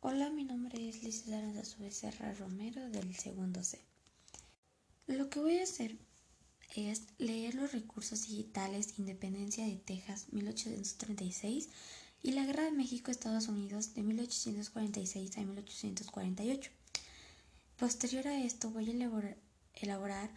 [0.00, 3.80] Hola, mi nombre es Liz Aranza Becerra Romero del segundo C.
[5.08, 5.98] Lo que voy a hacer
[6.76, 11.68] es leer los recursos digitales Independencia de Texas 1836
[12.22, 16.70] y la Guerra de México-Estados Unidos de 1846 a 1848.
[17.76, 19.36] Posterior a esto voy a elaborar,
[19.74, 20.30] elaborar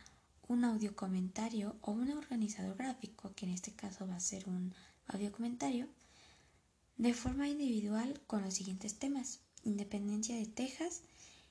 [0.48, 4.73] un audio comentario o un organizador gráfico, que en este caso va a ser un
[5.05, 5.88] audio comentario,
[6.98, 9.39] de forma individual con los siguientes temas.
[9.64, 11.02] Independencia de Texas,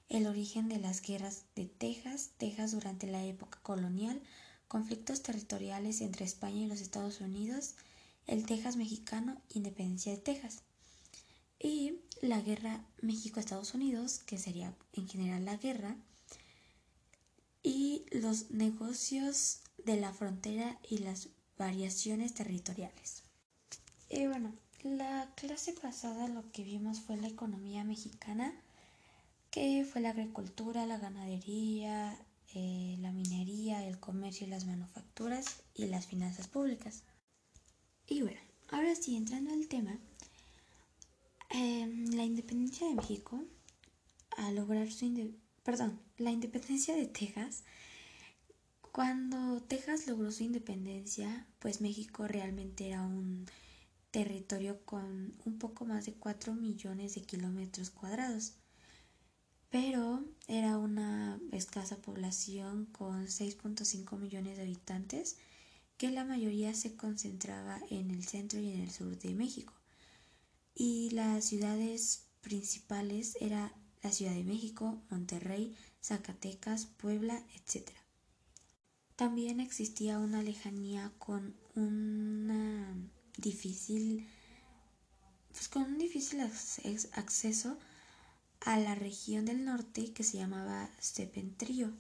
[0.09, 4.21] el origen de las guerras de Texas, Texas durante la época colonial,
[4.69, 7.75] conflictos territoriales entre España y los Estados Unidos,
[8.27, 10.63] el Texas mexicano, independencia de Texas.
[11.59, 15.97] Y la guerra México-Estados Unidos, que sería en general la guerra,
[17.63, 23.23] y los negocios de la frontera y las variaciones territoriales.
[24.09, 28.55] Y bueno, la clase pasada lo que vimos fue la economía mexicana,
[29.51, 32.17] que fue la agricultura, la ganadería,
[32.55, 37.05] eh, la minería, el comercio y las manufacturas y las finanzas públicas.
[38.07, 39.99] Y bueno, ahora sí, entrando al tema,
[41.51, 43.45] em, la independencia de México,
[44.37, 47.65] a lograr su perdón, la independencia de Texas,
[48.93, 53.47] cuando Texas logró su independencia, pues México realmente era un
[54.11, 58.55] territorio con un poco más de 4 millones de kilómetros cuadrados,
[59.71, 65.37] pero era una escasa población con 6.5 millones de habitantes
[65.97, 69.75] que la mayoría se concentraba en el centro y en el sur de México.
[70.75, 73.71] Y las ciudades principales eran
[74.03, 77.91] la Ciudad de México, Monterrey, Zacatecas, Puebla, etc.
[79.15, 82.97] También existía una lejanía con una
[83.41, 84.29] difícil
[85.53, 87.79] pues con un difícil acceso
[88.61, 91.93] a la región del norte que se llamaba Sepentrío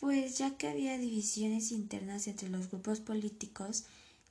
[0.00, 3.84] pues ya que había divisiones internas entre los grupos políticos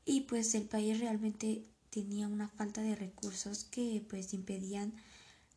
[0.04, 4.94] y pues el país realmente tenía una falta de recursos que pues impedían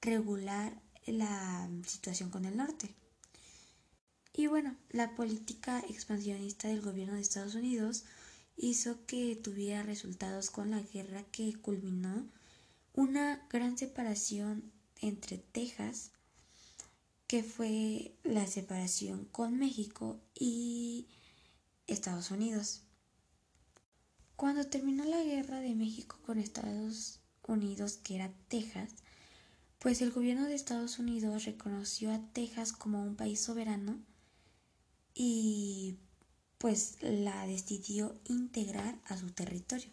[0.02, 2.94] regular la situación con el norte.
[4.34, 8.04] Y bueno, la política expansionista del gobierno de Estados Unidos
[8.56, 12.26] hizo que tuviera resultados con la guerra que culminó
[12.94, 14.70] una gran separación
[15.00, 16.12] entre Texas
[17.32, 21.06] que fue la separación con México y
[21.86, 22.82] Estados Unidos.
[24.36, 28.90] Cuando terminó la guerra de México con Estados Unidos, que era Texas,
[29.78, 33.98] pues el gobierno de Estados Unidos reconoció a Texas como un país soberano
[35.14, 35.96] y
[36.62, 39.90] pues la decidió integrar a su territorio.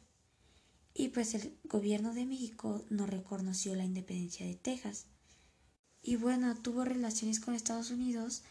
[0.93, 5.07] Y pues el gobierno de México no reconoció la independencia de Texas
[6.03, 8.43] y bueno, tuvo relaciones con Estados Unidos,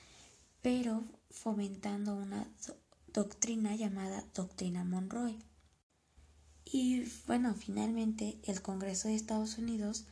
[0.62, 2.44] pero fomentando una
[3.12, 5.36] doctrina llamada Doctrina Monroe.
[6.64, 10.06] Y bueno, finalmente el Congreso de Estados Unidos,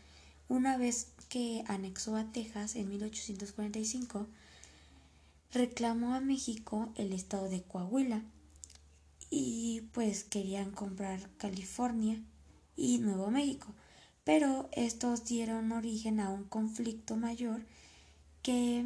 [0.47, 4.29] una vez que anexó a Texas en 1845,
[5.53, 8.23] reclamó a México el estado de Coahuila
[9.31, 12.23] y pues querían comprar California
[12.77, 13.75] y Nuevo México
[14.27, 17.65] pero estos dieron origen a un conflicto mayor
[18.43, 18.85] que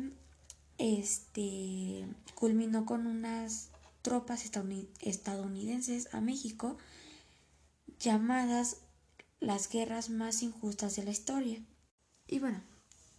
[0.76, 3.70] este culminó con unas
[4.02, 4.44] tropas
[5.00, 6.76] estadounidenses a México
[7.98, 8.82] llamadas
[9.40, 11.64] las guerras más injustas de la historia.
[12.26, 12.62] Y bueno,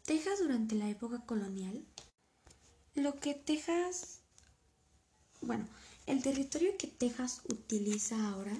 [0.06, 1.84] Texas durante la época colonial,
[2.96, 4.20] lo que Texas,
[5.42, 5.68] bueno,
[6.06, 8.58] el territorio que Texas utiliza ahora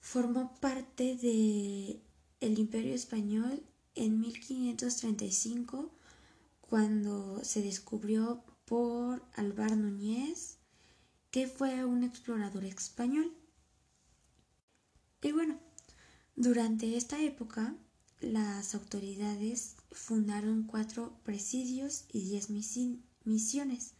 [0.00, 2.00] formó parte de
[2.40, 3.62] el Imperio Español
[3.94, 5.90] en 1535
[6.62, 10.58] cuando se descubrió por Alvar Núñez,
[11.30, 13.32] que fue un explorador español.
[15.22, 15.58] Y bueno,
[16.36, 17.74] durante esta época
[18.20, 22.50] las autoridades fundaron cuatro presidios y diez
[23.28, 23.92] misiones,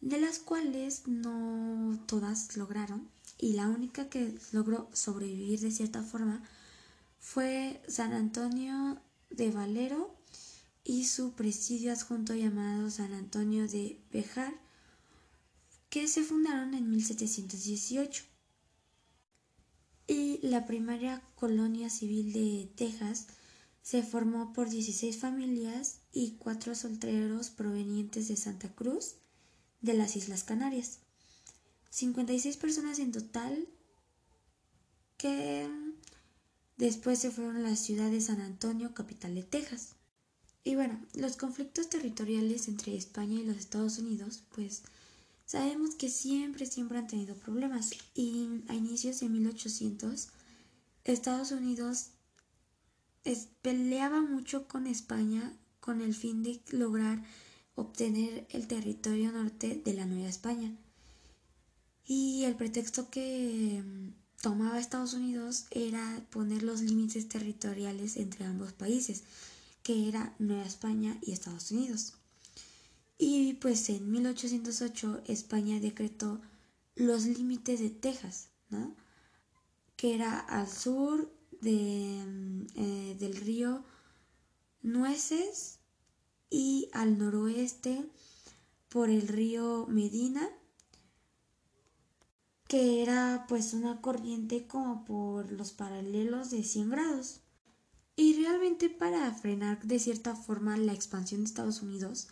[0.00, 6.42] de las cuales no todas lograron, y la única que logró sobrevivir de cierta forma
[7.18, 9.00] fue San Antonio
[9.30, 10.14] de Valero
[10.84, 14.54] y su presidio adjunto llamado San Antonio de Bejar,
[15.90, 18.24] que se fundaron en 1718.
[20.06, 23.26] Y la primera colonia civil de Texas
[23.82, 29.16] se formó por 16 familias y cuatro solteros provenientes de Santa Cruz
[29.80, 31.00] de las Islas Canarias.
[31.90, 33.68] 56 personas en total
[35.16, 35.68] que
[36.78, 39.96] Después se fueron a la ciudad de San Antonio, capital de Texas.
[40.62, 44.84] Y bueno, los conflictos territoriales entre España y los Estados Unidos, pues
[45.44, 47.90] sabemos que siempre, siempre han tenido problemas.
[48.14, 50.28] Y a inicios de 1800,
[51.02, 52.10] Estados Unidos
[53.60, 57.22] peleaba mucho con España con el fin de lograr
[57.74, 60.76] obtener el territorio norte de la Nueva España.
[62.06, 68.72] Y el pretexto que mm, tomaba Estados Unidos era poner los límites territoriales entre ambos
[68.72, 69.22] países,
[69.82, 72.14] que era Nueva España y Estados Unidos.
[73.18, 76.40] Y pues en 1808 España decretó
[76.94, 78.48] los límites de Texas,
[79.96, 83.84] que era al sur de, mm, eh, del río
[84.82, 85.78] Nueces
[86.50, 88.04] y al noroeste
[88.88, 90.48] por el río Medina,
[92.66, 97.40] que era pues una corriente como por los paralelos de 100 grados.
[98.16, 102.28] Y realmente para frenar de cierta forma la expansión de Estados Unidos,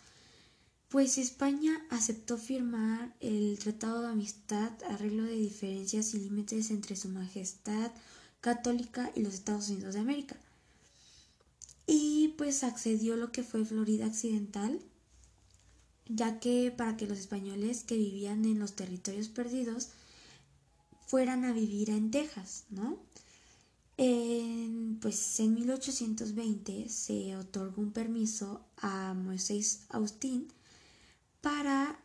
[0.89, 7.09] pues España aceptó firmar el Tratado de Amistad, arreglo de diferencias y límites entre Su
[7.09, 7.91] Majestad
[8.39, 10.37] Católica y los Estados Unidos de América.
[11.87, 14.79] Y pues accedió lo que fue Florida Occidental,
[16.05, 19.89] ya que para que los españoles que vivían en los territorios perdidos
[21.07, 22.99] fueran a vivir en Texas, ¿no?
[23.95, 30.49] En, pues en 1820 se otorgó un permiso a Moisés Austin
[31.41, 31.99] para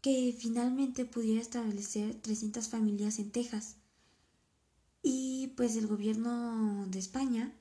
[0.00, 3.76] que finalmente pudiera establecer 300 familias en Texas.
[5.02, 7.52] Y pues el gobierno de España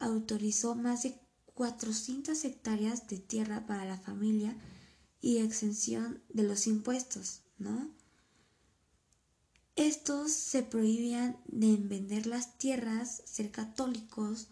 [0.00, 1.20] autorizó más de
[1.54, 4.56] 400 hectáreas de tierra para la familia
[5.20, 7.90] y exención de los impuestos, ¿no?
[9.76, 14.48] Estos se prohibían de vender las tierras, ser católicos,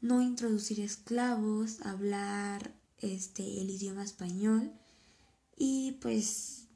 [0.00, 4.72] no introducir esclavos, hablar este el idioma español
[5.56, 6.66] y pues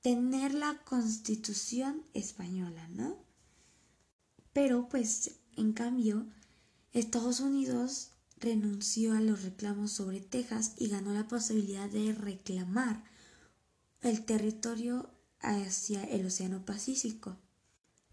[0.00, 3.16] tener la constitución española, ¿no?
[4.52, 6.26] Pero pues en cambio,
[6.92, 13.02] Estados Unidos renunció a los reclamos sobre Texas y ganó la posibilidad de reclamar
[14.00, 15.10] el territorio
[15.40, 17.36] hacia el Océano Pacífico.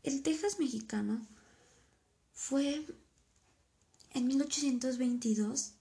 [0.04, 1.26] El Texas mexicano
[2.34, 2.86] fue
[4.12, 5.74] en 1822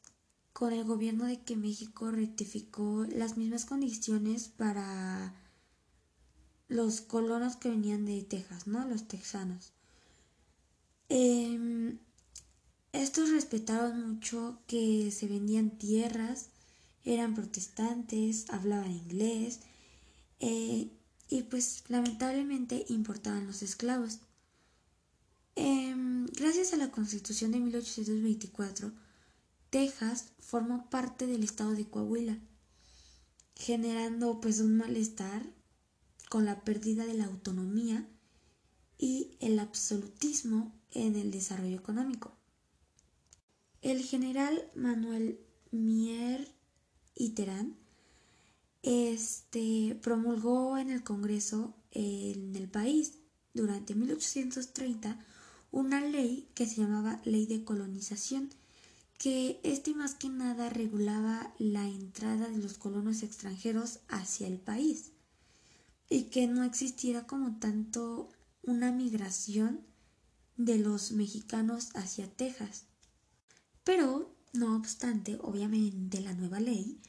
[0.52, 5.34] con el gobierno de que México rectificó las mismas condiciones para
[6.68, 8.86] los colonos que venían de Texas, ¿no?
[8.86, 9.73] Los texanos.
[11.08, 11.98] Em,
[12.92, 16.48] estos respetaron mucho que se vendían tierras,
[17.04, 19.60] eran protestantes, hablaban inglés
[20.40, 20.90] eh,
[21.28, 24.20] y pues lamentablemente importaban los esclavos.
[25.56, 28.92] Em, gracias a la Constitución de 1824,
[29.70, 32.38] Texas formó parte del estado de Coahuila,
[33.56, 35.44] generando pues un malestar
[36.28, 38.08] con la pérdida de la autonomía
[38.98, 42.32] y el absolutismo en el desarrollo económico.
[43.82, 45.38] El general Manuel
[45.70, 46.48] Mier
[47.14, 47.76] Iterán
[48.82, 53.14] este, promulgó en el Congreso en el país
[53.52, 55.18] durante 1830
[55.70, 58.50] una ley que se llamaba Ley de Colonización,
[59.18, 65.12] que este más que nada regulaba la entrada de los colonos extranjeros hacia el país
[66.08, 68.28] y que no existiera como tanto
[68.66, 69.80] una migración
[70.56, 72.84] de los mexicanos hacia Texas.
[73.82, 77.00] Pero, no obstante, obviamente la nueva ley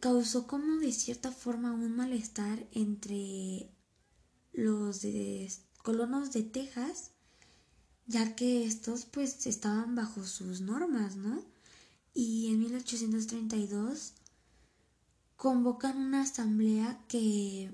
[0.00, 3.70] causó como de cierta forma un malestar entre
[4.52, 5.00] los
[5.82, 7.12] colonos de Texas,
[8.06, 11.42] ya que estos pues estaban bajo sus normas, ¿no?
[12.14, 14.14] Y en 1832
[15.36, 17.72] convocan una asamblea que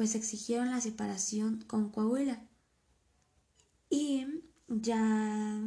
[0.00, 2.42] pues exigieron la separación con Coahuila.
[3.90, 4.24] Y
[4.66, 5.60] ya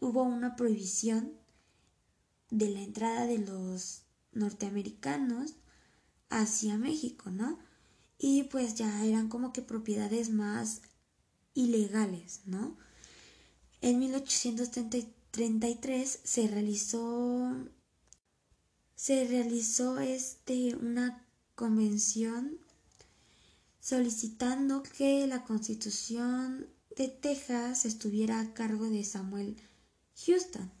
[0.00, 1.32] hubo una prohibición
[2.50, 4.02] de la entrada de los
[4.32, 5.54] norteamericanos
[6.28, 7.60] hacia México, ¿no?
[8.18, 10.82] Y pues ya eran como que propiedades más
[11.54, 12.76] ilegales, ¿no?
[13.80, 17.64] En 1833 se realizó
[18.96, 22.63] se realizó este una convención
[23.84, 29.58] solicitando que la Constitución de Texas estuviera a cargo de Samuel
[30.24, 30.72] Houston.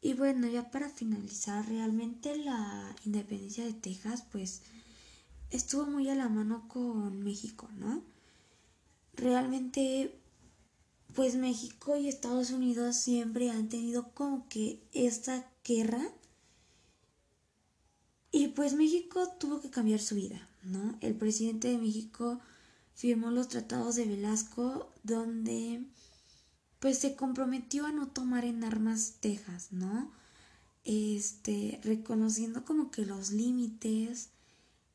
[0.00, 4.62] Y bueno, ya para finalizar, realmente la independencia de Texas pues
[5.50, 8.02] estuvo muy a la mano con México, ¿no?
[9.12, 10.18] Realmente
[11.14, 16.02] pues México y Estados Unidos siempre han tenido como que esta guerra
[18.30, 20.96] y pues México tuvo que cambiar su vida, ¿no?
[21.00, 22.40] El presidente de México
[22.94, 25.82] firmó los tratados de Velasco donde
[26.78, 30.10] pues se comprometió a no tomar en armas Texas, ¿no?
[30.84, 34.30] Este, reconociendo como que los límites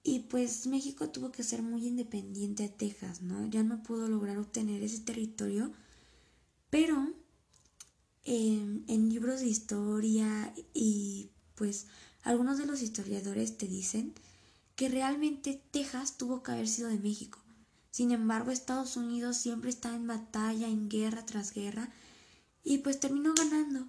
[0.04, 3.48] y pues México tuvo que ser muy independiente a Texas, ¿no?
[3.48, 5.72] Ya no pudo lograr obtener ese territorio,
[6.70, 7.14] pero
[8.26, 11.88] em, en libros de historia y pues
[12.24, 14.14] algunos de los historiadores te dicen
[14.78, 17.40] que realmente Texas tuvo que haber sido de México.
[17.90, 21.90] Sin embargo, Estados Unidos siempre está en batalla, en guerra tras guerra,
[22.64, 23.88] y pues terminó ganando.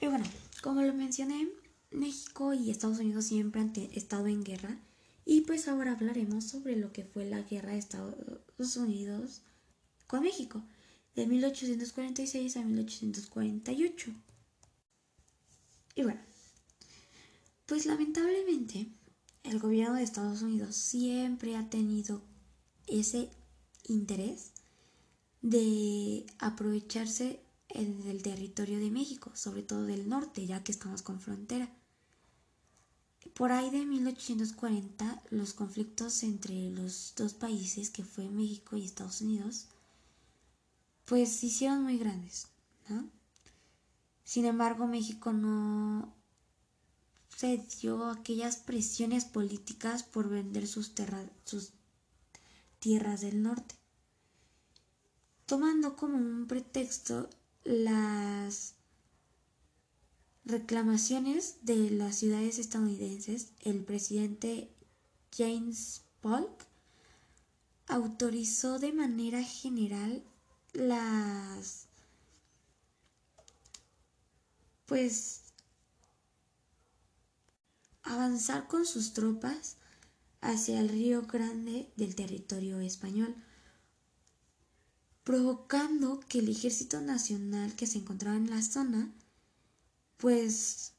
[0.00, 0.24] Y bueno,
[0.62, 1.48] como lo mencioné,
[1.92, 4.76] México y Estados Unidos siempre han estado en guerra
[5.24, 9.42] y pues ahora hablaremos sobre lo que fue la guerra de Estados Unidos
[10.08, 10.60] con México
[11.14, 14.10] de 1846 a 1848.
[15.94, 16.20] Y bueno,
[17.66, 18.88] pues lamentablemente
[19.44, 22.22] el gobierno de Estados Unidos siempre ha tenido
[22.86, 23.30] ese
[23.84, 24.52] interés
[25.40, 27.40] de aprovecharse
[27.74, 31.68] del territorio de México, sobre todo del norte, ya que estamos con frontera.
[33.34, 39.22] Por ahí de 1840, los conflictos entre los dos países, que fue México y Estados
[39.22, 39.68] Unidos,
[41.06, 42.48] pues se hicieron muy grandes.
[44.24, 46.14] Sin embargo, México no
[47.42, 50.92] se dio aquellas presiones políticas por vender sus,
[51.44, 51.72] sus
[52.78, 53.74] tierras del norte,
[55.46, 57.28] tomando como un pretexto
[57.64, 58.74] las
[60.44, 64.70] reclamaciones de las ciudades estadounidenses, el presidente
[65.36, 66.64] James Polk
[67.88, 70.22] autorizó de manera general
[70.74, 71.88] las
[74.86, 75.41] pues
[78.14, 79.76] avanzar con sus tropas
[80.40, 83.34] hacia el río Grande del territorio español
[85.24, 89.12] provocando que el ejército nacional que se encontraba en la zona
[90.16, 90.92] pues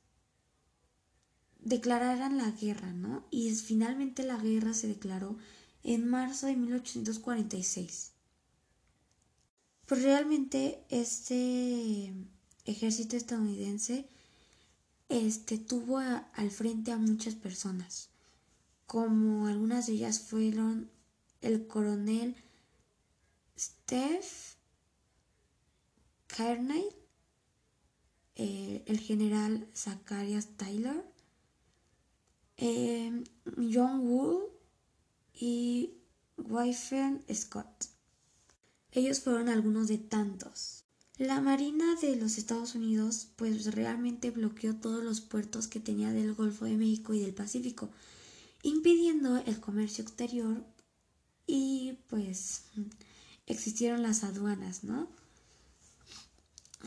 [1.60, 3.26] declararan la guerra, ¿no?
[3.32, 5.38] Y finalmente la guerra se declaró
[5.84, 8.12] en marzo de 1846.
[9.86, 12.14] Pues realmente este
[12.66, 14.08] ejército estadounidense
[15.10, 18.10] este tuvo al frente a muchas personas,
[18.86, 20.90] como algunas de ellas fueron
[21.42, 22.36] el coronel
[23.58, 24.56] Steph
[26.28, 26.88] Kearney,
[28.36, 31.04] eh, el general Zacharias Tyler,
[32.58, 33.24] eh,
[33.72, 34.50] John Wool
[35.34, 35.94] y
[36.38, 37.86] Wyfern Scott.
[38.92, 40.83] Ellos fueron algunos de tantos.
[41.24, 46.34] La Marina de los Estados Unidos pues realmente bloqueó todos los puertos que tenía del
[46.34, 47.90] Golfo de México y del Pacífico,
[48.62, 50.66] impidiendo el comercio exterior
[51.48, 52.66] y pues
[53.46, 55.08] existieron las aduanas, ¿no?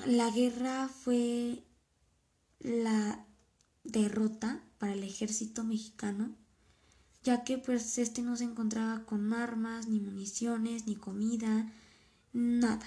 [0.04, 1.62] La guerra fue
[2.60, 3.24] la
[3.84, 6.36] derrota para el ejército mexicano,
[7.22, 11.72] ya que pues este no se encontraba con armas, ni municiones, ni comida,
[12.34, 12.86] nada.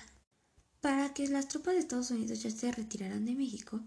[0.82, 3.82] Para que las tropas de Estados Unidos ya se retiraran de México,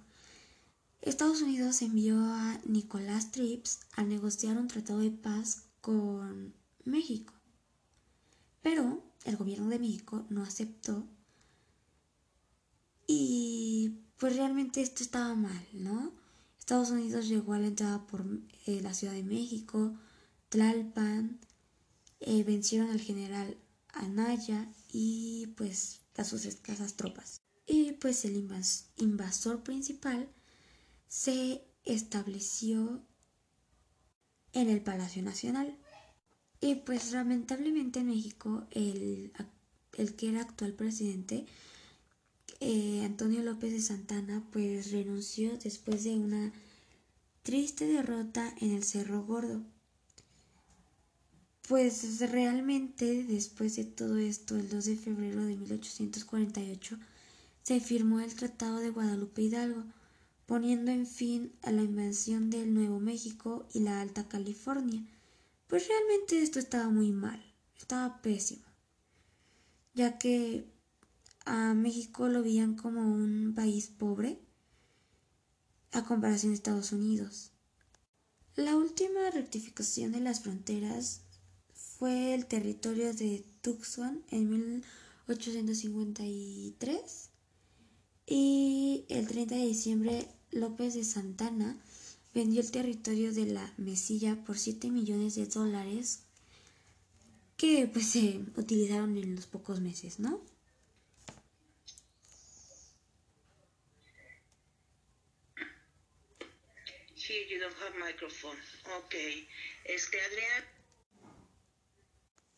[1.01, 7.33] Estados Unidos envió a Nicolás Trips a negociar un tratado de paz con México.
[8.63, 11.07] Pero el gobierno de México no aceptó
[13.07, 16.13] y pues realmente esto estaba mal, ¿no?
[16.59, 18.25] Estados Unidos llegó a la entrada por
[18.67, 19.97] eh, la Ciudad de México,
[20.49, 21.41] Tlalpan,
[22.21, 23.57] eh, vencieron al general
[23.89, 27.43] Anaya y pues a sus escasas tropas.
[27.67, 28.49] Y pues el
[28.97, 30.29] invasor principal
[31.09, 33.03] se estableció
[34.53, 35.79] en el Palacio Nacional.
[36.61, 39.33] Y pues lamentablemente en México el,
[39.97, 41.47] el que era actual presidente,
[42.61, 46.53] eh, Antonio López de Santana, pues renunció después de una
[47.43, 49.63] triste derrota en el Cerro Gordo.
[51.73, 56.99] Pues realmente después de todo esto, el 2 de febrero de 1848,
[57.63, 59.83] se firmó el Tratado de Guadalupe Hidalgo,
[60.45, 65.03] poniendo en fin a la invasión del Nuevo México y la Alta California
[65.67, 67.43] pues realmente esto estaba muy mal,
[67.79, 68.67] estaba pésimo,
[69.95, 70.67] ya que
[71.47, 74.39] a México lo veían como un país pobre
[75.93, 77.51] a comparación de Estados Unidos.
[78.57, 81.22] La última rectificación de las fronteras
[82.03, 87.31] fue el territorio de Tucson en 1853
[88.27, 91.81] y el 30 de diciembre López de Santana
[92.35, 96.25] vendió el territorio de la Mesilla por 7 millones de dólares
[97.57, 100.43] que pues se utilizaron en los pocos meses, ¿no?
[107.15, 108.59] Sí, you don't have microphone.
[109.85, 110.72] Este, Adrián.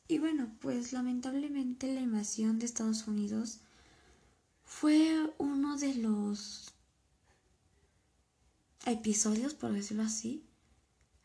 [0.06, 3.60] Y bueno, pues lamentablemente la invasión de Estados Unidos
[4.64, 6.74] fue uno de los
[8.84, 10.44] episodios, por decirlo así,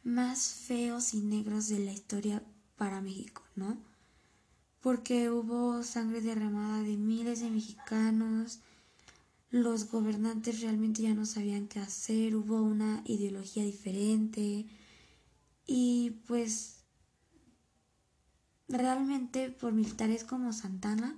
[0.03, 2.41] más feos y negros de la historia
[2.77, 3.77] para México, ¿no?
[4.79, 8.59] Porque hubo sangre derramada de miles de mexicanos,
[9.51, 14.65] los gobernantes realmente ya no sabían qué hacer, hubo una ideología diferente
[15.65, 16.78] y pues
[18.69, 21.17] realmente por militares como Santana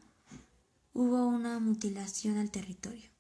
[0.94, 3.11] hubo una mutilación al territorio.